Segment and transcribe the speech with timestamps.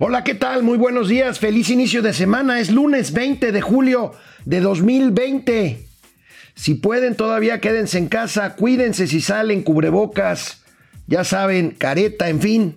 [0.00, 0.62] Hola, ¿qué tal?
[0.62, 2.60] Muy buenos días, feliz inicio de semana.
[2.60, 4.12] Es lunes 20 de julio
[4.44, 5.88] de 2020.
[6.54, 10.62] Si pueden, todavía quédense en casa, cuídense si salen, cubrebocas,
[11.08, 12.76] ya saben, careta, en fin.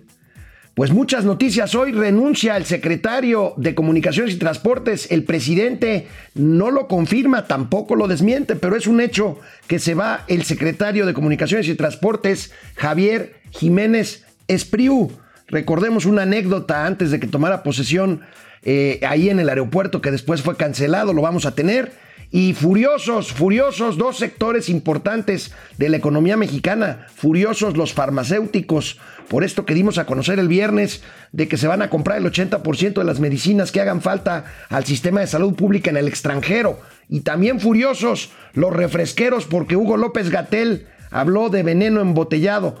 [0.74, 1.92] Pues muchas noticias hoy.
[1.92, 5.08] Renuncia el secretario de Comunicaciones y Transportes.
[5.12, 10.24] El presidente no lo confirma, tampoco lo desmiente, pero es un hecho que se va
[10.26, 15.21] el secretario de Comunicaciones y Transportes, Javier Jiménez Espriu.
[15.52, 18.22] Recordemos una anécdota antes de que tomara posesión
[18.62, 21.92] eh, ahí en el aeropuerto que después fue cancelado, lo vamos a tener.
[22.30, 29.66] Y furiosos, furiosos, dos sectores importantes de la economía mexicana, furiosos los farmacéuticos, por esto
[29.66, 31.02] que dimos a conocer el viernes
[31.32, 34.86] de que se van a comprar el 80% de las medicinas que hagan falta al
[34.86, 36.80] sistema de salud pública en el extranjero.
[37.10, 42.80] Y también furiosos los refresqueros porque Hugo López Gatel habló de veneno embotellado.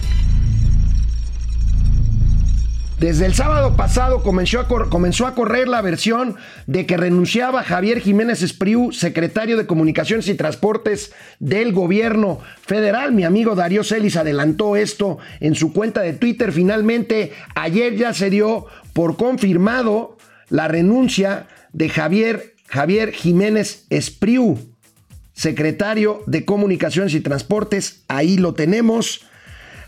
[3.01, 6.35] Desde el sábado pasado comenzó a, comenzó a, correr la versión
[6.67, 13.11] de que renunciaba Javier Jiménez Espriu, secretario de Comunicaciones y Transportes del gobierno federal.
[13.11, 16.51] Mi amigo Darío Celis adelantó esto en su cuenta de Twitter.
[16.51, 24.59] Finalmente, ayer ya se dio por confirmado la renuncia de Javier, Javier Jiménez Espriu,
[25.33, 28.03] secretario de Comunicaciones y Transportes.
[28.07, 29.21] Ahí lo tenemos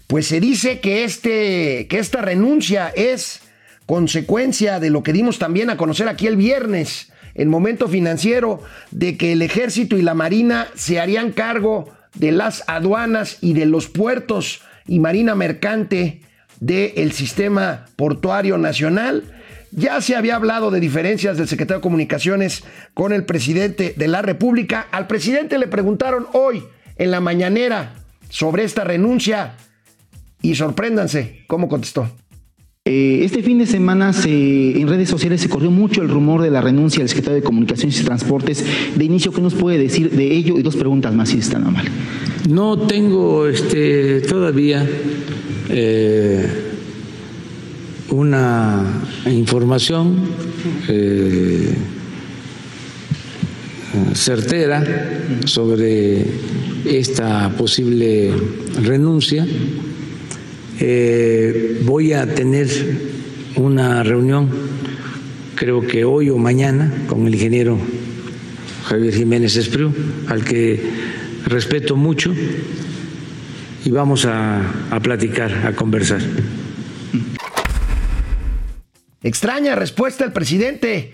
[0.07, 3.41] pues se dice que, este, que esta renuncia es
[3.85, 9.17] consecuencia de lo que dimos también a conocer aquí el viernes, en momento financiero, de
[9.17, 13.87] que el ejército y la marina se harían cargo de las aduanas y de los
[13.87, 16.21] puertos y marina mercante
[16.59, 19.23] del sistema portuario nacional.
[19.71, 24.21] Ya se había hablado de diferencias del secretario de Comunicaciones con el presidente de la
[24.21, 24.87] República.
[24.91, 26.63] Al presidente le preguntaron hoy
[26.97, 27.95] en la mañanera
[28.29, 29.55] sobre esta renuncia
[30.43, 32.07] y sorpréndanse cómo contestó.
[32.85, 34.29] Eh, este fin de semana se,
[34.77, 37.99] en redes sociales se corrió mucho el rumor de la renuncia del secretario de Comunicaciones
[37.99, 38.63] y Transportes.
[38.95, 40.59] De inicio, ¿qué nos puede decir de ello?
[40.59, 41.85] Y dos preguntas más, si están mal.
[42.49, 44.85] No tengo este, todavía
[45.69, 46.45] eh,
[48.09, 50.17] una información
[50.89, 51.73] eh,
[54.13, 54.83] certera
[55.45, 56.25] sobre
[56.83, 58.33] esta posible
[58.81, 59.47] renuncia.
[60.79, 62.67] Eh, voy a tener
[63.55, 64.49] una reunión,
[65.55, 67.77] creo que hoy o mañana, con el ingeniero
[68.85, 69.93] Javier Jiménez Espriu,
[70.27, 70.81] al que
[71.45, 72.33] respeto mucho,
[73.85, 76.21] y vamos a, a platicar, a conversar.
[79.21, 81.13] Extraña respuesta del presidente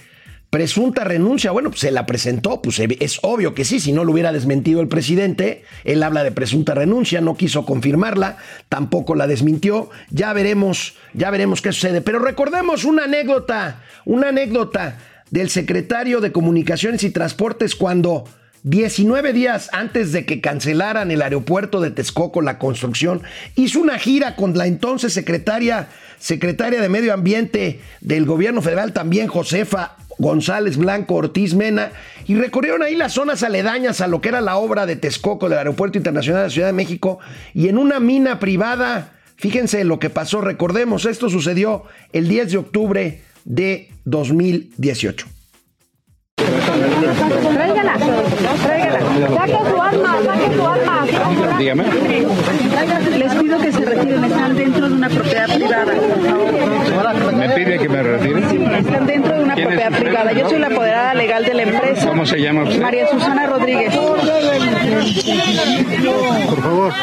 [0.50, 1.52] presunta renuncia.
[1.52, 4.82] Bueno, pues se la presentó, pues es obvio que sí, si no lo hubiera desmentido
[4.82, 8.38] el presidente, él habla de presunta renuncia, no quiso confirmarla,
[8.68, 9.90] tampoco la desmintió.
[10.10, 12.02] Ya veremos, ya veremos qué sucede.
[12.02, 14.98] Pero recordemos una anécdota, una anécdota
[15.30, 18.26] del secretario de Comunicaciones y Transportes cuando
[18.64, 23.22] 19 días antes de que cancelaran el aeropuerto de Texcoco, la construcción,
[23.56, 29.28] hizo una gira con la entonces secretaria, secretaria de Medio Ambiente del gobierno federal, también
[29.28, 31.92] Josefa González Blanco Ortiz Mena,
[32.28, 35.58] y recorrieron ahí las zonas aledañas a lo que era la obra de Texcoco del
[35.58, 37.20] Aeropuerto Internacional de la Ciudad de México,
[37.56, 42.58] y en una mina privada, fíjense lo que pasó, recordemos, esto sucedió el 10 de
[42.58, 45.26] octubre de 2018.
[46.36, 47.94] Tráigala,
[48.64, 49.00] tráigala.
[49.34, 50.89] Saque arma, arma.
[51.58, 51.84] Dígame.
[53.18, 57.36] Les pido que se retiren, están dentro de una propiedad privada, por favor.
[57.36, 58.40] ¿Me pide que me retire?
[58.80, 60.32] Están dentro de una ¿Quién es propiedad privada.
[60.34, 62.08] Yo soy la apoderada legal de la empresa.
[62.08, 62.82] ¿Cómo se llama usted?
[62.82, 63.96] María Susana Rodríguez.
[63.96, 64.22] Por
[66.62, 66.94] favor.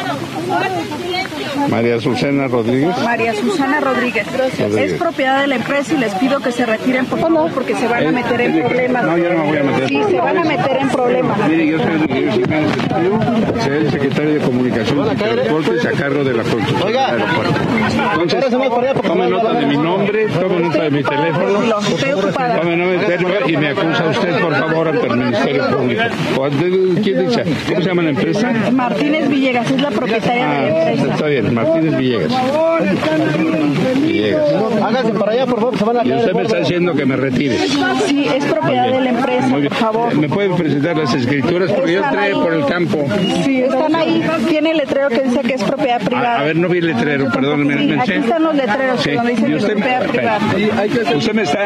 [1.69, 2.97] María Susana Rodríguez.
[3.03, 4.27] María Susana Rodríguez.
[4.27, 4.93] Rodríguez.
[4.93, 7.87] Es propiedad de la empresa y les pido que se retiren, por favor, porque se
[7.89, 9.05] van a meter en problemas.
[9.05, 9.89] No, yo no me voy a meter.
[9.89, 11.49] Sí, se van a meter en problemas.
[11.49, 12.01] Mire, yo soy el
[13.63, 17.55] soy secretario de Comunicaciones y Transportes a cargo de la construcción del aeropuerto.
[18.23, 18.51] Entonces,
[19.03, 21.47] tome nota de mi nombre, tome nota de mi teléfono,
[22.61, 26.03] tome nota de mi y me acusa usted, por favor, ante el Ministerio Público.
[26.39, 27.45] ¿O ante- ¿Quién dice?
[27.69, 28.53] ¿Cómo se llama la empresa?
[28.73, 31.15] Martínez Villegas es la propietaria de la Ah, empresa.
[31.15, 32.33] está bien, Martínez Villegas.
[34.25, 37.17] Háganse para allá, por favor, se van a Y usted me está diciendo que me
[37.17, 37.59] retire.
[38.07, 40.15] Sí, es propiedad de la empresa, por favor.
[40.17, 41.71] ¿Me puede presentar las escrituras?
[41.73, 43.07] Porque yo entré por el campo.
[43.45, 44.23] Sí, están ahí.
[44.49, 46.41] Tiene el letrero que dice que es propiedad privada.
[46.41, 47.79] A, ver, no vi el letrero, perdóneme.
[47.79, 49.11] Sí, me aquí están los letreros Sí.
[49.13, 51.17] donde dice Y que es usted, propiedad privada.
[51.17, 51.61] usted me está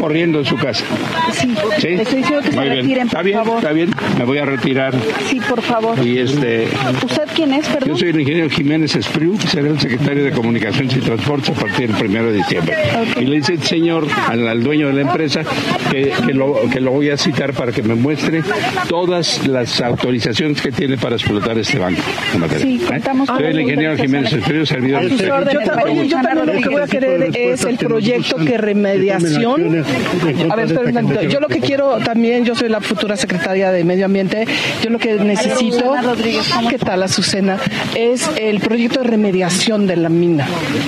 [0.00, 0.84] corriendo en su casa.
[1.32, 2.76] Sí, estoy diciendo que se bien.
[2.76, 3.56] retiren, Está por bien, favor.
[3.58, 3.90] está bien.
[4.18, 4.94] Me voy a retirar.
[5.28, 5.98] Sí, por favor.
[6.04, 6.68] Y este,
[7.04, 7.88] ¿Usted quién es, perdón?
[7.88, 11.73] yo soy el ingeniero Jiménez Espriu, seré el secretario de Comunicaciones y Transportes a partir
[11.82, 12.76] del primero de diciembre.
[13.20, 15.42] Y le dice el señor al, al dueño de la empresa
[15.90, 18.42] que, que lo, que lo voy a citar para que me muestre
[18.88, 22.02] todas las autorizaciones que tiene para explotar este banco.
[22.34, 22.60] en.
[22.60, 25.26] Sí, contamos con Soy el ingeniero Jiménez Espriu, servidor de usted.
[25.26, 29.84] Yo, también lo que voy a querer es el proyecto que remediación.
[30.50, 31.22] A ver, espera un tantito.
[31.22, 34.46] Yo lo que quiero también, yo soy la futura secretaria de Medio Ambiente,
[34.82, 35.94] yo lo que necesito,
[36.68, 37.58] ¿qué tal Azucena?
[37.94, 40.46] Es el proyecto de remediación de la mina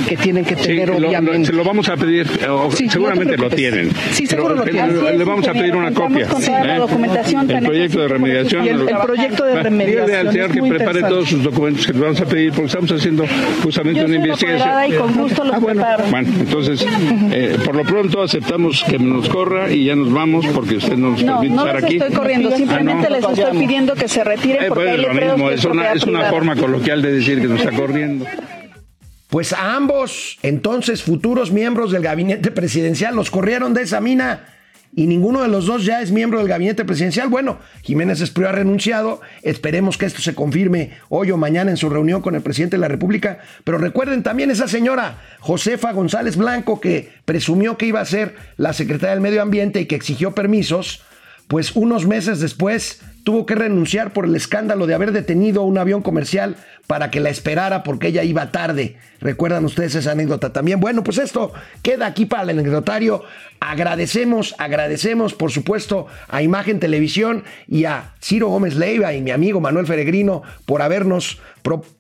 [0.08, 1.46] que tienen que Sí, tener, lo, lo- obviamente.
[1.46, 3.56] se lo vamos a pedir, eh, o Sí, no te seguramente lo preocupes.
[3.56, 3.90] tienen.
[4.12, 5.05] Sí, seguro Pero, lo tienen.
[5.05, 6.26] Le, es, vamos a pedir una copia.
[6.28, 6.78] con toda la ¿eh?
[6.81, 8.64] documentación El proyecto de remediación.
[8.64, 11.87] Y el- el proyecto de Bueno, remediación dígale al señor que prepare todos sus documentos
[11.87, 13.25] que le vamos a pedir, porque estamos haciendo
[13.62, 14.70] justamente Yo una investigación.
[14.88, 15.82] y con gusto los Ah, bueno.
[15.82, 16.11] preparo.
[16.11, 16.87] Bueno, entonces,
[17.32, 21.11] eh, por lo pronto aceptamos que nos corra y ya nos vamos porque usted no
[21.11, 21.96] nos No, permite no estar aquí.
[21.96, 23.17] estoy corriendo, Ah, simplemente no.
[23.17, 26.02] les estoy pidiendo que se retiren Eh, porque pues es lo mismo, es una, es
[26.05, 28.25] una forma coloquial de decir que nos está corriendo.
[29.28, 34.44] Pues a ambos, entonces futuros miembros del gabinete presidencial, los corrieron de esa mina
[34.99, 37.28] y ninguno de los dos ya es miembro del gabinete presidencial.
[37.28, 39.20] Bueno, Jiménez Espriu ha renunciado.
[39.43, 42.81] Esperemos que esto se confirme hoy o mañana en su reunión con el presidente de
[42.81, 43.40] la República.
[43.62, 48.73] Pero recuerden también esa señora Josefa González Blanco que presumió que iba a ser la
[48.73, 51.02] secretaria del Medio Ambiente y que exigió permisos.
[51.46, 56.00] Pues unos meses después tuvo que renunciar por el escándalo de haber detenido un avión
[56.00, 56.55] comercial
[56.87, 58.99] para que la esperara porque ella iba tarde.
[59.20, 60.78] ¿Recuerdan ustedes esa anécdota también?
[60.78, 61.52] Bueno, pues esto
[61.82, 63.25] queda aquí para el anecdotario.
[63.58, 69.61] Agradecemos, agradecemos por supuesto a Imagen Televisión y a Ciro Gómez Leiva y mi amigo
[69.61, 71.40] Manuel Feregrino por habernos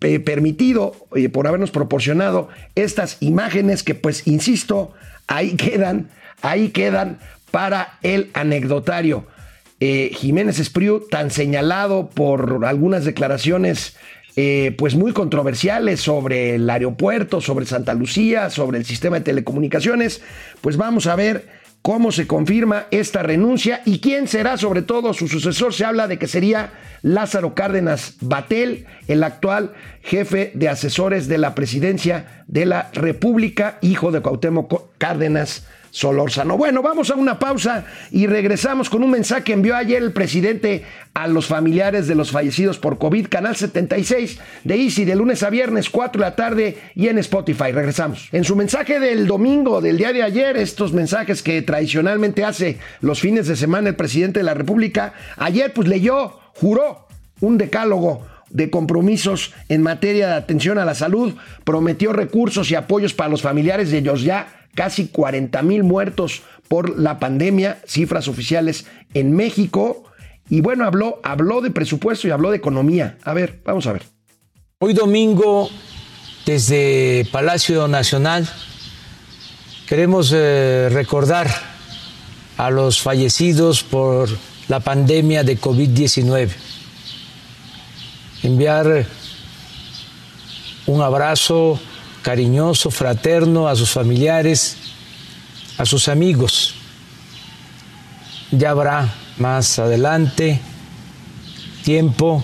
[0.02, 4.94] eh, permitido, eh, por habernos proporcionado estas imágenes que pues, insisto,
[5.26, 6.08] ahí quedan,
[6.40, 7.18] ahí quedan
[7.50, 9.26] para el anecdotario.
[9.80, 13.96] Eh, Jiménez Espriu, tan señalado por algunas declaraciones
[14.38, 20.22] eh, pues muy controversiales sobre el aeropuerto, sobre Santa Lucía, sobre el sistema de telecomunicaciones,
[20.60, 21.46] pues vamos a ver
[21.80, 25.72] cómo se confirma esta renuncia y quién será sobre todo su sucesor.
[25.72, 31.54] Se habla de que sería Lázaro Cárdenas Batel, el actual jefe de asesores de la
[31.54, 36.58] presidencia de la República, hijo de Cuauhtémoc Cárdenas Solórzano.
[36.58, 40.84] Bueno, vamos a una pausa y regresamos con un mensaje que envió ayer el presidente
[41.14, 45.48] a los familiares de los fallecidos por COVID, Canal 76 de Easy, de lunes a
[45.48, 47.72] viernes, 4 de la tarde y en Spotify.
[47.72, 48.28] Regresamos.
[48.32, 53.20] En su mensaje del domingo, del día de ayer, estos mensajes que tradicionalmente hace los
[53.20, 57.06] fines de semana el presidente de la República, ayer pues leyó, juró
[57.40, 63.14] un decálogo de compromisos en materia de atención a la salud, prometió recursos y apoyos
[63.14, 68.86] para los familiares de ellos ya casi 40 mil muertos por la pandemia, cifras oficiales
[69.14, 70.04] en México.
[70.48, 73.18] Y bueno, habló, habló de presupuesto y habló de economía.
[73.24, 74.02] A ver, vamos a ver.
[74.78, 75.68] Hoy domingo,
[76.44, 78.48] desde Palacio Nacional,
[79.88, 81.48] queremos eh, recordar
[82.58, 84.28] a los fallecidos por
[84.68, 86.50] la pandemia de COVID-19.
[88.42, 89.06] Enviar
[90.86, 91.80] un abrazo
[92.26, 94.76] cariñoso, fraterno a sus familiares,
[95.78, 96.74] a sus amigos.
[98.50, 100.60] Ya habrá más adelante
[101.84, 102.42] tiempo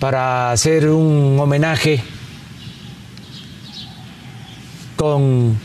[0.00, 2.02] para hacer un homenaje
[4.96, 5.60] con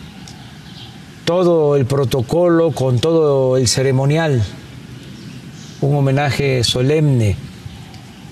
[1.24, 4.44] todo el protocolo, con todo el ceremonial,
[5.80, 7.38] un homenaje solemne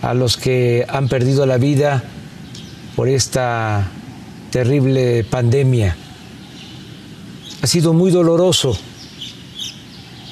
[0.01, 2.03] a los que han perdido la vida
[2.97, 3.93] por esta
[4.49, 5.95] terrible pandemia.
[7.61, 8.77] Ha sido muy doloroso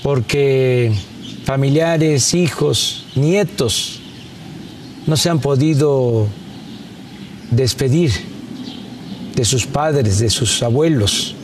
[0.04, 0.94] porque
[1.44, 4.02] familiares, hijos, nietos
[5.06, 6.28] no se han podido
[7.52, 8.12] despedir
[9.36, 11.36] de sus padres, de sus abuelos.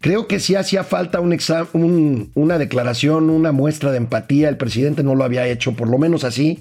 [0.00, 4.48] Creo que sí hacía falta una declaración, una muestra de empatía.
[4.48, 6.60] El presidente no lo había hecho, por lo menos así.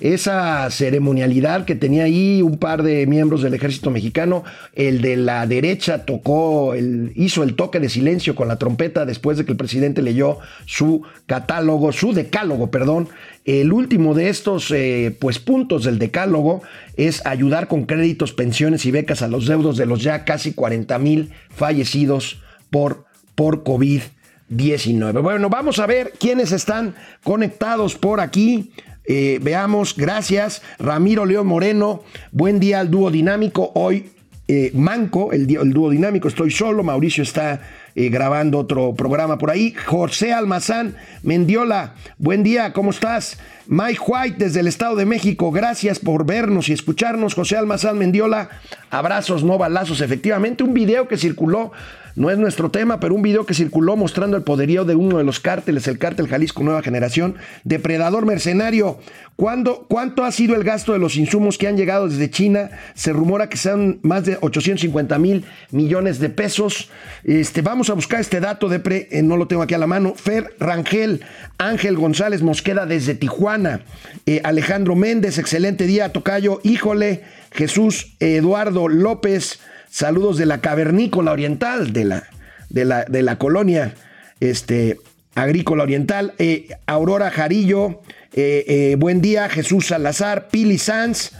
[0.00, 4.44] Esa ceremonialidad que tenía ahí un par de miembros del ejército mexicano.
[4.74, 6.74] El de la derecha tocó,
[7.14, 11.02] hizo el toque de silencio con la trompeta después de que el presidente leyó su
[11.26, 13.08] catálogo, su decálogo, perdón.
[13.44, 16.62] El último de estos eh, pues, puntos del decálogo
[16.96, 20.98] es ayudar con créditos, pensiones y becas a los deudos de los ya casi 40
[20.98, 24.02] mil fallecidos por, por COVID.
[24.48, 25.20] 19.
[25.20, 28.72] Bueno, vamos a ver quiénes están conectados por aquí.
[29.06, 30.62] Eh, veamos, gracias.
[30.78, 33.70] Ramiro León Moreno, buen día al dúo dinámico.
[33.74, 34.10] Hoy
[34.48, 36.84] eh, Manco, el, dúo dinámico, estoy solo.
[36.84, 37.60] Mauricio está
[37.96, 39.74] eh, grabando otro programa por ahí.
[39.86, 43.38] José Almazán Mendiola, buen día, ¿cómo estás?
[43.66, 47.34] Mike White desde el Estado de México, gracias por vernos y escucharnos.
[47.34, 48.50] José Almazán Mendiola,
[48.90, 50.00] abrazos, no balazos.
[50.00, 51.72] Efectivamente, un video que circuló
[52.16, 55.24] no es nuestro tema, pero un video que circuló mostrando el poderío de uno de
[55.24, 58.98] los cárteles, el cártel Jalisco Nueva Generación, depredador mercenario.
[59.36, 62.70] ¿Cuándo, ¿Cuánto ha sido el gasto de los insumos que han llegado desde China?
[62.94, 66.88] Se rumora que sean más de 850 mil millones de pesos.
[67.22, 69.86] Este, vamos a buscar este dato, de pre, eh, no lo tengo aquí a la
[69.86, 70.14] mano.
[70.14, 71.22] Fer Rangel,
[71.58, 73.82] Ángel González Mosqueda desde Tijuana,
[74.24, 79.60] eh, Alejandro Méndez, excelente día, Tocayo, híjole, Jesús Eduardo López.
[79.96, 82.28] Saludos de la cavernícola oriental, de la,
[82.68, 83.94] de la, de la colonia
[84.40, 85.00] este,
[85.34, 86.34] agrícola oriental.
[86.36, 88.02] Eh, Aurora Jarillo,
[88.34, 89.48] eh, eh, buen día.
[89.48, 91.32] Jesús Salazar, Pili Sanz.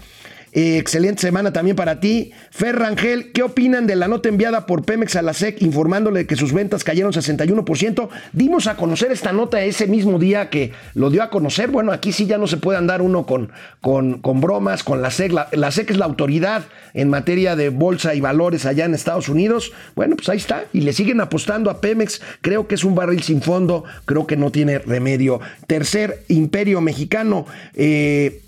[0.59, 2.33] Excelente semana también para ti.
[2.51, 6.35] Fer Rangel, ¿qué opinan de la nota enviada por Pemex a la SEC informándole que
[6.35, 8.09] sus ventas cayeron 61%?
[8.33, 11.69] Dimos a conocer esta nota ese mismo día que lo dio a conocer.
[11.71, 15.31] Bueno, aquí sí ya no se puede andar uno con, con, bromas, con la SEC.
[15.31, 19.29] La, la, SEC es la autoridad en materia de bolsa y valores allá en Estados
[19.29, 19.75] Unidos.
[19.95, 20.65] Bueno, pues ahí está.
[20.73, 22.23] Y le siguen apostando a Pemex.
[22.41, 23.85] Creo que es un barril sin fondo.
[24.07, 25.39] Creo que no tiene remedio.
[25.67, 27.45] Tercer imperio mexicano.
[27.75, 28.41] Eh,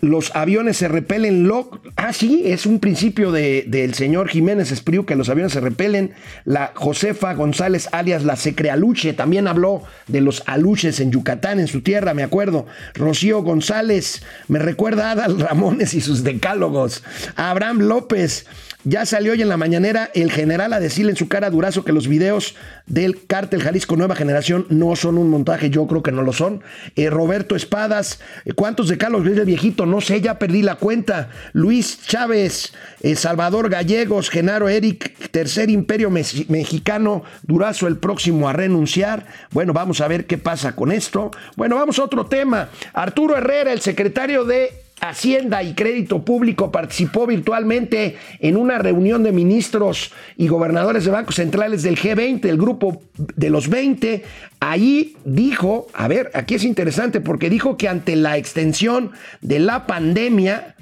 [0.00, 1.46] los aviones se repelen.
[1.46, 5.60] Lo, ah, sí, es un principio del de, señor Jiménez Espriu que los aviones se
[5.60, 6.12] repelen.
[6.44, 11.82] La Josefa González, alias la Secrealuche, también habló de los aluches en Yucatán, en su
[11.82, 12.66] tierra, me acuerdo.
[12.94, 17.02] Rocío González, me recuerda a Adal Ramones y sus decálogos.
[17.36, 18.46] Abraham López,
[18.86, 21.92] ya salió hoy en la mañanera el general a decirle en su cara Durazo que
[21.92, 22.54] los videos
[22.86, 26.62] del cártel Jalisco Nueva Generación no son un montaje, yo creo que no lo son.
[26.94, 28.20] Eh, Roberto Espadas,
[28.54, 29.86] ¿cuántos decálogos ves de viejito?
[29.86, 31.30] No sé, ya perdí la cuenta.
[31.52, 39.26] Luis Chávez, eh, Salvador Gallegos, Genaro Eric, Tercer Imperio Mexicano, Durazo el próximo a renunciar.
[39.50, 41.32] Bueno, vamos a ver qué pasa con esto.
[41.56, 42.68] Bueno, vamos a otro tema.
[42.92, 49.32] Arturo Herrera, el secretario de Hacienda y Crédito Público participó virtualmente en una reunión de
[49.32, 54.24] ministros y gobernadores de bancos centrales del G20, el grupo de los 20.
[54.60, 59.10] Allí dijo, a ver, aquí es interesante porque dijo que ante la extensión
[59.42, 60.75] de la pandemia,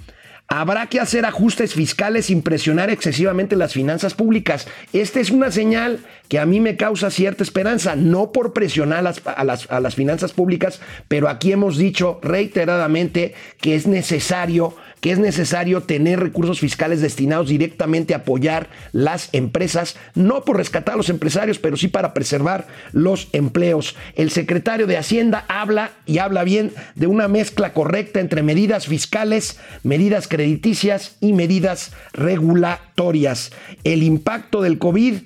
[0.49, 4.69] Habrá que hacer ajustes fiscales sin presionar excesivamente las finanzas públicas.
[4.93, 9.03] Esta es una señal que a mí me causa cierta esperanza, no por presionar a
[9.03, 14.77] las, a las, a las finanzas públicas, pero aquí hemos dicho reiteradamente que es necesario
[15.05, 20.95] que es necesario tener recursos fiscales destinados directamente a apoyar las empresas, no por rescatar
[20.95, 23.97] a los empresarios, pero sí para preservar los empleos.
[24.17, 29.59] El secretario de Hacienda habla y habla bien de una mezcla correcta entre medidas fiscales,
[29.83, 33.53] medidas crediticias y medidas regulatorias.
[33.85, 35.17] El impacto del COVID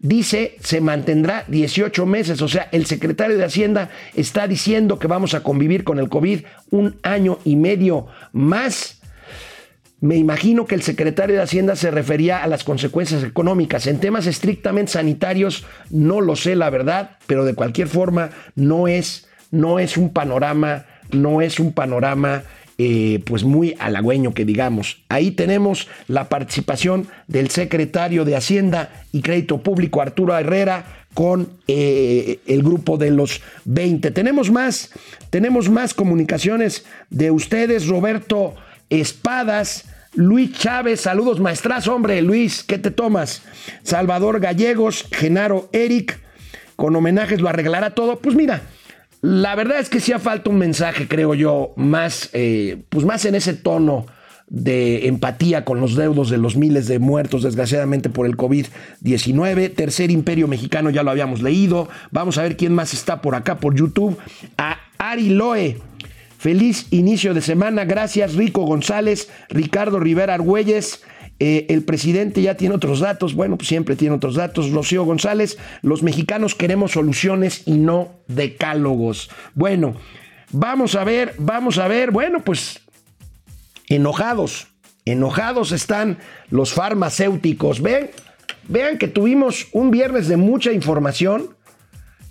[0.00, 2.42] dice se mantendrá 18 meses.
[2.42, 6.40] O sea, el secretario de Hacienda está diciendo que vamos a convivir con el COVID
[6.70, 8.97] un año y medio más.
[10.00, 13.86] Me imagino que el secretario de Hacienda se refería a las consecuencias económicas.
[13.88, 19.26] En temas estrictamente sanitarios, no lo sé, la verdad, pero de cualquier forma no es,
[19.50, 22.44] no es un panorama, no es un panorama
[22.80, 25.02] eh, pues muy halagüeño que digamos.
[25.08, 32.38] Ahí tenemos la participación del secretario de Hacienda y Crédito Público, Arturo Herrera, con eh,
[32.46, 34.12] el grupo de los 20.
[34.12, 34.90] Tenemos más,
[35.30, 38.54] tenemos más comunicaciones de ustedes, Roberto.
[38.90, 43.42] Espadas, Luis Chávez, saludos maestras, hombre, Luis, ¿qué te tomas?
[43.82, 46.18] Salvador Gallegos, Genaro Eric,
[46.76, 48.18] con homenajes lo arreglará todo.
[48.18, 48.62] Pues mira,
[49.20, 53.24] la verdad es que sí ha falta un mensaje, creo yo, más, eh, pues más
[53.24, 54.06] en ese tono
[54.48, 59.74] de empatía con los deudos de los miles de muertos desgraciadamente por el COVID-19.
[59.74, 61.88] Tercer Imperio Mexicano ya lo habíamos leído.
[62.10, 64.16] Vamos a ver quién más está por acá por YouTube.
[64.56, 65.78] A Ari Loe.
[66.38, 67.84] Feliz inicio de semana.
[67.84, 71.02] Gracias, Rico González, Ricardo Rivera Argüelles.
[71.40, 73.34] Eh, el presidente ya tiene otros datos.
[73.34, 74.70] Bueno, pues siempre tiene otros datos.
[74.70, 79.30] Rocío González, los mexicanos queremos soluciones y no decálogos.
[79.54, 79.96] Bueno,
[80.50, 82.10] Vamos a ver, vamos a ver.
[82.10, 82.80] Bueno, pues
[83.88, 84.68] enojados,
[85.04, 86.18] enojados están
[86.48, 87.82] los farmacéuticos.
[87.82, 88.10] Ven,
[88.66, 91.54] vean que tuvimos un viernes de mucha información.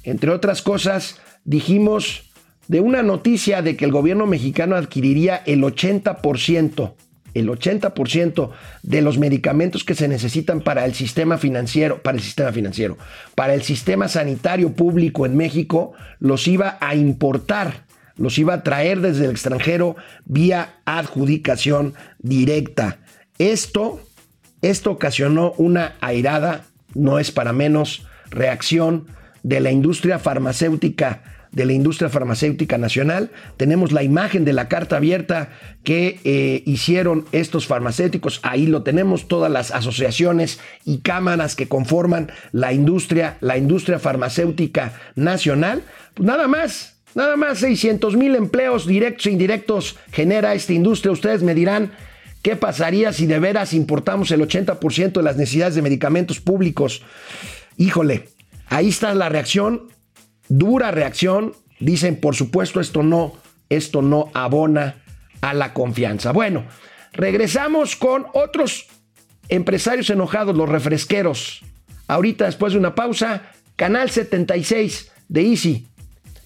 [0.04, 2.27] Entre otras cosas, dijimos
[2.68, 6.94] de una noticia de que el gobierno mexicano adquiriría el 80%,
[7.34, 8.50] el 80%
[8.84, 12.98] de los medicamentos que se necesitan para el sistema financiero, para el sistema financiero,
[13.36, 19.02] para el sistema sanitario público en México, los iba a importar, los iba a traer
[19.02, 19.96] desde el extranjero
[20.26, 23.00] vía adjudicación directa.
[23.38, 24.02] Esto,
[24.62, 29.08] esto ocasionó una airada, no es para menos, reacción
[29.44, 33.32] de la industria farmacéutica de la industria farmacéutica nacional.
[33.58, 35.50] Tenemos la imagen de la carta abierta
[35.84, 38.40] que eh, hicieron estos farmacéuticos.
[38.44, 44.94] Ahí lo tenemos, todas las asociaciones y cámaras que conforman la industria, la industria farmacéutica
[45.16, 45.82] nacional.
[46.20, 51.12] Nada más, nada más 600 mil empleos directos e indirectos genera esta industria.
[51.12, 51.92] Ustedes me dirán,
[52.44, 57.02] ¿Qué pasaría si de veras importamos el 80% de las necesidades de medicamentos públicos?
[57.78, 58.30] Híjole,
[58.68, 59.90] ahí está la reacción
[60.50, 61.54] dura reacción.
[61.80, 63.34] Dicen, por supuesto, esto no,
[63.70, 65.04] esto no abona
[65.42, 66.32] a la confianza.
[66.32, 66.66] Bueno,
[67.14, 68.88] regresamos con otros
[69.50, 71.62] empresarios enojados, los refresqueros.
[72.08, 73.44] Ahorita, después de una pausa,
[73.76, 75.88] Canal 76 de Easy,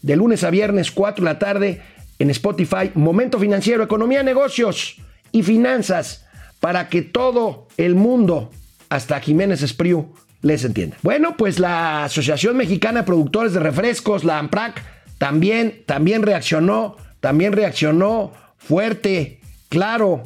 [0.01, 1.81] de lunes a viernes, 4 de la tarde,
[2.20, 4.98] en Spotify, Momento Financiero, Economía, Negocios
[5.31, 6.25] y Finanzas,
[6.60, 8.51] para que todo el mundo,
[8.89, 10.98] hasta Jiménez Espriu, les entienda.
[11.01, 14.83] Bueno, pues la Asociación Mexicana de Productores de Refrescos, la AMPRAC,
[15.17, 20.24] también, también reaccionó, también reaccionó fuerte, claro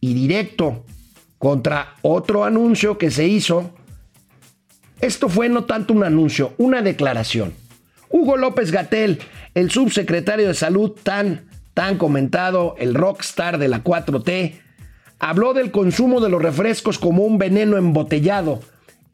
[0.00, 0.84] y directo
[1.38, 3.70] contra otro anuncio que se hizo.
[5.00, 7.52] Esto fue no tanto un anuncio, una declaración.
[8.10, 9.20] Hugo López Gatel,
[9.54, 14.54] el subsecretario de Salud tan, tan comentado, el rockstar de la 4T,
[15.18, 18.60] habló del consumo de los refrescos como un veneno embotellado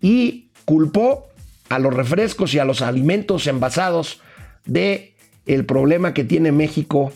[0.00, 1.28] y culpó
[1.68, 4.20] a los refrescos y a los alimentos envasados
[4.64, 5.14] de
[5.46, 7.12] el problema que tiene México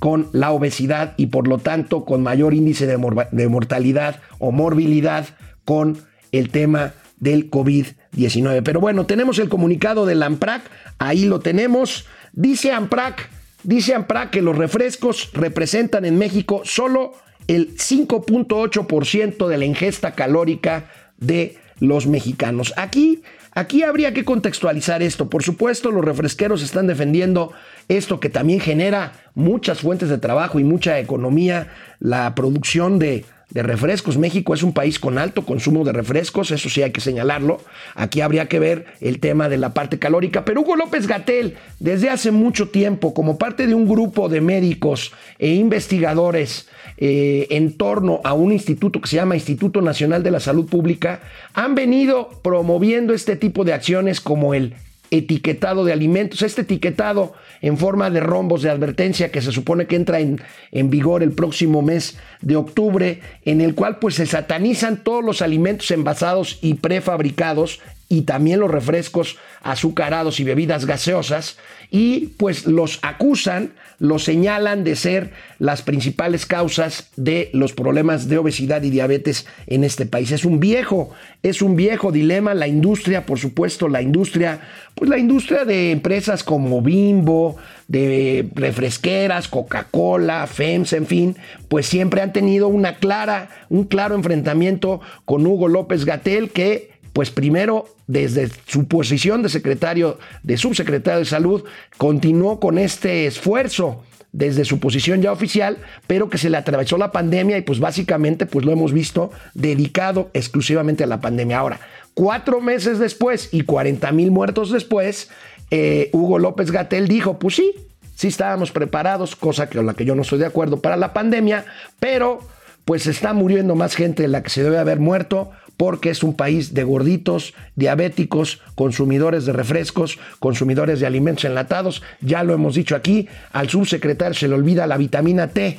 [0.00, 2.98] con la obesidad y por lo tanto con mayor índice de,
[3.32, 5.26] de mortalidad o morbilidad
[5.64, 5.98] con
[6.32, 8.62] el tema del COVID-19.
[8.64, 10.62] Pero bueno, tenemos el comunicado del AMPRAC,
[10.98, 12.06] ahí lo tenemos.
[12.32, 13.30] Dice AMPRAC,
[13.62, 17.14] dice AMPRAC que los refrescos representan en México solo
[17.46, 22.72] el 5.8% de la ingesta calórica de los mexicanos.
[22.76, 25.28] Aquí, aquí habría que contextualizar esto.
[25.28, 27.52] Por supuesto, los refresqueros están defendiendo
[27.88, 33.62] esto que también genera muchas fuentes de trabajo y mucha economía, la producción de, de
[33.62, 34.18] refrescos.
[34.18, 37.60] México es un país con alto consumo de refrescos, eso sí hay que señalarlo.
[37.94, 40.44] Aquí habría que ver el tema de la parte calórica.
[40.44, 45.12] Pero Hugo López Gatel, desde hace mucho tiempo, como parte de un grupo de médicos
[45.38, 50.40] e investigadores, eh, en torno a un instituto que se llama Instituto Nacional de la
[50.40, 51.20] Salud Pública,
[51.54, 54.74] han venido promoviendo este tipo de acciones como el
[55.10, 56.42] etiquetado de alimentos.
[56.42, 60.40] Este etiquetado en forma de rombos de advertencia que se supone que entra en,
[60.72, 65.42] en, vigor el próximo mes de octubre, en el cual pues se satanizan todos los
[65.42, 67.80] alimentos envasados y prefabricados
[68.14, 71.56] y también los refrescos azucarados y bebidas gaseosas
[71.90, 78.38] y pues los acusan, los señalan de ser las principales causas de los problemas de
[78.38, 80.30] obesidad y diabetes en este país.
[80.30, 81.10] Es un viejo,
[81.42, 84.60] es un viejo dilema la industria, por supuesto, la industria,
[84.94, 87.56] pues la industria de empresas como Bimbo,
[87.88, 91.36] de refresqueras, Coca-Cola, FEMS, en fin,
[91.68, 97.30] pues siempre han tenido una clara, un claro enfrentamiento con Hugo López Gatel que pues
[97.30, 101.64] primero desde su posición de secretario, de subsecretario de salud,
[101.96, 107.12] continuó con este esfuerzo desde su posición ya oficial, pero que se le atravesó la
[107.12, 111.60] pandemia y pues básicamente pues lo hemos visto dedicado exclusivamente a la pandemia.
[111.60, 111.78] Ahora,
[112.14, 115.30] cuatro meses después y 40 mil muertos después,
[115.70, 117.74] eh, Hugo López Gatel dijo, pues sí,
[118.16, 121.64] sí estábamos preparados, cosa con la que yo no estoy de acuerdo para la pandemia,
[122.00, 122.40] pero
[122.84, 126.34] pues está muriendo más gente de la que se debe haber muerto porque es un
[126.36, 132.02] país de gorditos, diabéticos, consumidores de refrescos, consumidores de alimentos enlatados.
[132.20, 135.78] Ya lo hemos dicho aquí, al subsecretario se le olvida la vitamina T,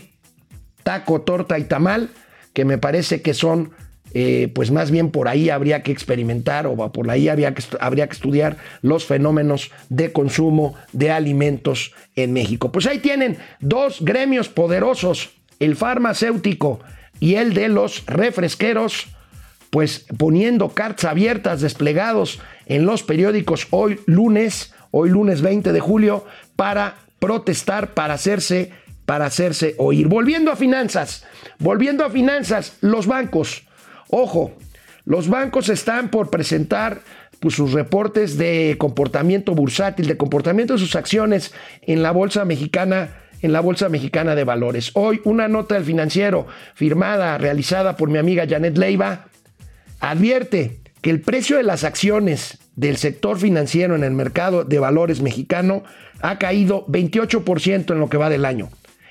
[0.84, 2.10] taco, torta y tamal,
[2.54, 3.72] que me parece que son,
[4.14, 8.08] eh, pues más bien por ahí habría que experimentar o por ahí habría que, habría
[8.08, 12.72] que estudiar los fenómenos de consumo de alimentos en México.
[12.72, 16.82] Pues ahí tienen dos gremios poderosos, el farmacéutico
[17.20, 19.08] y el de los refresqueros
[19.76, 26.24] pues poniendo cartas abiertas desplegados en los periódicos hoy lunes, hoy lunes 20 de julio,
[26.56, 28.72] para protestar para hacerse
[29.06, 30.08] para hacerse oír.
[30.08, 31.26] Volviendo a finanzas,
[31.60, 33.64] volviendo a finanzas, los bancos.
[34.10, 34.54] Ojo,
[35.04, 37.02] los bancos están por presentar
[37.42, 43.10] pues, sus reportes de comportamiento bursátil, de comportamiento de sus acciones en la bolsa mexicana
[43.42, 44.92] en la Bolsa Mexicana de Valores.
[44.94, 49.28] Hoy una nota del financiero firmada, realizada por mi amiga Janet Leiva,
[50.10, 55.22] advierte que el precio de las acciones del sector financiero en el mercado de valores
[55.22, 55.84] mexicano
[56.22, 58.70] ha caído 28% en lo que va del año.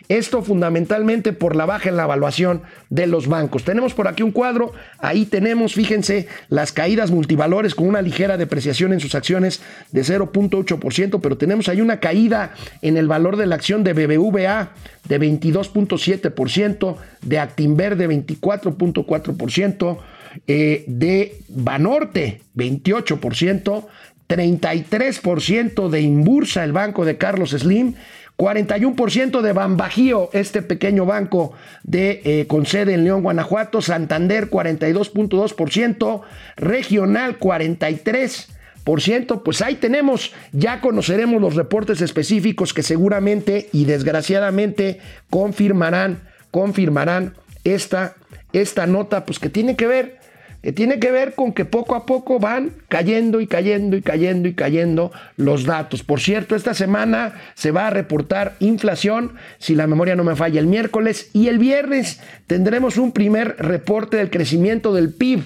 [0.09, 3.64] Esto fundamentalmente por la baja en la evaluación de los bancos.
[3.64, 8.92] Tenemos por aquí un cuadro, ahí tenemos, fíjense, las caídas multivalores con una ligera depreciación
[8.92, 12.52] en sus acciones de 0.8%, pero tenemos ahí una caída
[12.83, 14.72] en el valor de la acción de BBVA
[15.09, 19.98] de 22.7%, de Actinver de 24.4%,
[20.47, 23.87] eh, de Banorte 28%,
[24.29, 27.94] 33% de Imbursa, el banco de Carlos Slim,
[28.37, 31.53] 41% de Bambajío, este pequeño banco
[31.85, 36.23] de, eh, con sede en León, Guanajuato, Santander 42.2%,
[36.57, 44.99] Regional 43%, pues ahí tenemos, ya conoceremos los reportes específicos que seguramente y desgraciadamente
[45.31, 48.16] confirmarán, confirmarán esta,
[48.53, 50.23] esta nota, pues que tiene que ver
[50.64, 54.48] que tiene que ver con que poco a poco van cayendo y cayendo y cayendo
[54.48, 56.03] y cayendo los datos.
[56.03, 60.61] Por cierto, esta semana se va a reportar inflación, si la memoria no me falla,
[60.61, 65.42] el miércoles y el viernes tendremos un primer reporte del crecimiento del PIB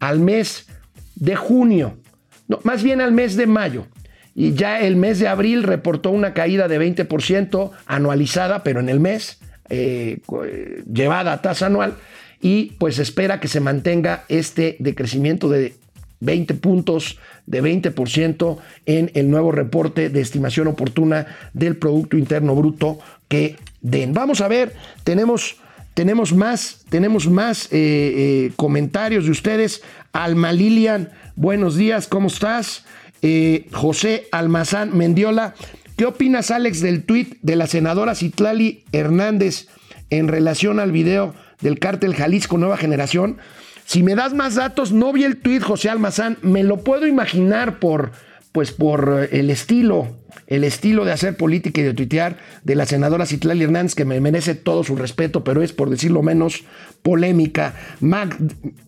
[0.00, 0.66] al mes
[1.14, 1.98] de junio,
[2.48, 3.86] no, más bien al mes de mayo.
[4.34, 8.98] Y ya el mes de abril reportó una caída de 20% anualizada, pero en el
[8.98, 10.20] mes, eh,
[10.90, 11.96] llevada a tasa anual
[12.40, 15.74] y pues espera que se mantenga este decrecimiento de
[16.20, 22.98] 20 puntos, de 20% en el nuevo reporte de estimación oportuna del Producto Interno Bruto
[23.28, 24.12] que den.
[24.14, 24.74] Vamos a ver,
[25.04, 25.56] tenemos,
[25.94, 29.82] tenemos más, tenemos más eh, eh, comentarios de ustedes.
[30.12, 32.84] Alma Lilian, buenos días, ¿cómo estás?
[33.22, 35.54] Eh, José Almazán Mendiola,
[35.96, 39.68] ¿qué opinas Alex del tuit de la senadora Citlali Hernández
[40.10, 41.34] en relación al video?
[41.60, 43.38] Del cártel Jalisco Nueva Generación.
[43.84, 47.78] Si me das más datos, no vi el tuit José Almazán, me lo puedo imaginar
[47.78, 48.12] por,
[48.52, 50.16] pues por eh, el estilo,
[50.46, 54.20] el estilo de hacer política y de tuitear de la senadora Citlali Hernández, que me
[54.20, 56.64] merece todo su respeto, pero es por decirlo menos
[57.02, 57.74] polémica.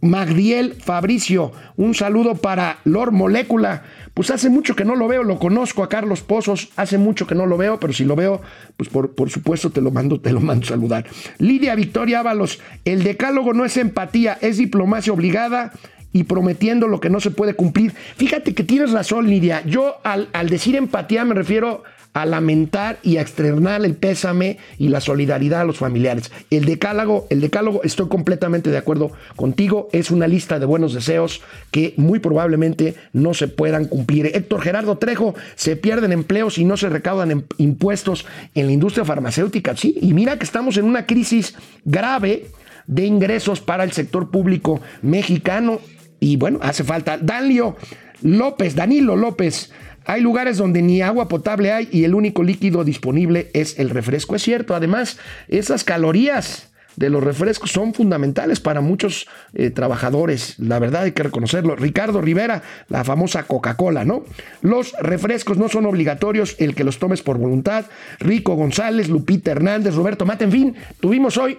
[0.00, 3.84] Magdiel Fabricio, un saludo para Lord Molécula.
[4.14, 7.34] Pues hace mucho que no lo veo, lo conozco a Carlos Pozos, hace mucho que
[7.34, 8.40] no lo veo, pero si lo veo,
[8.76, 11.06] pues por, por supuesto te lo mando, te lo mando saludar.
[11.38, 15.72] Lidia Victoria Ábalos, el decálogo no es empatía, es diplomacia obligada
[16.12, 17.92] y prometiendo lo que no se puede cumplir.
[18.16, 19.62] Fíjate que tienes razón, Lidia.
[19.66, 24.88] Yo al, al decir empatía me refiero a lamentar y a externar el pésame y
[24.88, 26.32] la solidaridad a los familiares.
[26.50, 31.40] El decálogo, el decálogo, estoy completamente de acuerdo contigo, es una lista de buenos deseos
[31.70, 34.26] que muy probablemente no se puedan cumplir.
[34.26, 39.76] Héctor Gerardo Trejo, se pierden empleos y no se recaudan impuestos en la industria farmacéutica,
[39.76, 42.46] sí, y mira que estamos en una crisis grave
[42.86, 45.80] de ingresos para el sector público mexicano
[46.20, 47.18] y bueno, hace falta.
[47.18, 47.76] Danlio
[48.22, 49.72] López, Danilo López,
[50.04, 54.36] hay lugares donde ni agua potable hay y el único líquido disponible es el refresco.
[54.36, 60.58] Es cierto, además, esas calorías de los refrescos son fundamentales para muchos eh, trabajadores.
[60.58, 61.76] La verdad hay que reconocerlo.
[61.76, 64.24] Ricardo Rivera, la famosa Coca-Cola, ¿no?
[64.62, 67.86] Los refrescos no son obligatorios el que los tomes por voluntad.
[68.18, 71.58] Rico González, Lupita Hernández, Roberto Mate, en fin, tuvimos hoy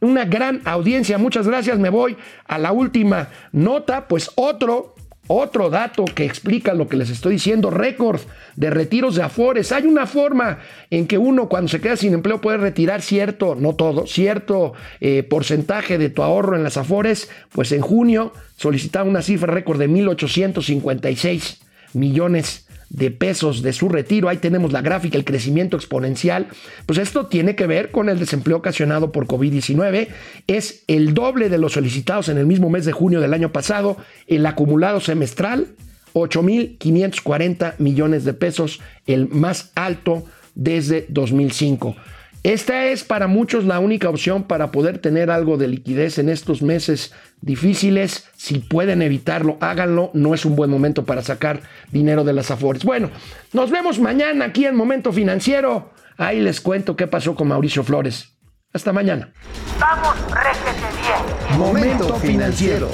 [0.00, 1.18] una gran audiencia.
[1.18, 1.78] Muchas gracias.
[1.78, 2.16] Me voy
[2.46, 4.94] a la última nota, pues otro
[5.32, 8.20] otro dato que explica lo que les estoy diciendo, récord
[8.56, 9.70] de retiros de afores.
[9.70, 10.58] Hay una forma
[10.90, 15.22] en que uno cuando se queda sin empleo puede retirar cierto, no todo, cierto eh,
[15.22, 17.30] porcentaje de tu ahorro en las afores.
[17.52, 21.58] Pues en junio solicitaba una cifra récord de 1.856
[21.92, 24.28] millones de pesos de su retiro.
[24.28, 26.48] Ahí tenemos la gráfica, el crecimiento exponencial.
[26.84, 30.08] Pues esto tiene que ver con el desempleo ocasionado por COVID-19.
[30.46, 33.96] Es el doble de los solicitados en el mismo mes de junio del año pasado.
[34.26, 35.68] El acumulado semestral,
[36.14, 40.24] 8.540 millones de pesos, el más alto
[40.54, 41.96] desde 2005.
[42.42, 46.62] Esta es para muchos la única opción para poder tener algo de liquidez en estos
[46.62, 48.28] meses difíciles.
[48.34, 50.10] Si pueden evitarlo, háganlo.
[50.14, 51.60] No es un buen momento para sacar
[51.92, 52.84] dinero de las afores.
[52.84, 53.10] Bueno,
[53.52, 55.92] nos vemos mañana aquí en Momento Financiero.
[56.16, 58.32] Ahí les cuento qué pasó con Mauricio Flores.
[58.72, 59.32] Hasta mañana.
[59.78, 61.58] Vamos, réjete bien.
[61.58, 62.88] Momento Financiero.